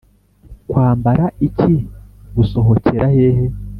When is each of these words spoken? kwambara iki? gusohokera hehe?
kwambara 0.69 1.25
iki? 1.47 1.73
gusohokera 2.35 3.07
hehe? 3.15 3.45